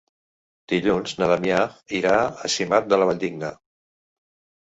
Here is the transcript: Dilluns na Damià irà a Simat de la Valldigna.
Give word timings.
Dilluns 0.71 1.11
na 1.19 1.27
Damià 1.31 1.59
irà 1.97 2.13
a 2.21 2.49
Simat 2.53 2.89
de 2.95 2.99
la 3.03 3.09
Valldigna. 3.11 3.53